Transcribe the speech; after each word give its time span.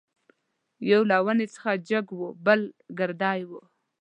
یو 0.91 1.01
له 1.09 1.17
ونې 1.25 1.47
څخه 1.53 1.69
جګ 1.89 2.05
وو 2.17 2.27
بل 2.45 2.61
ګردی 2.99 3.41
وو. 3.49 3.61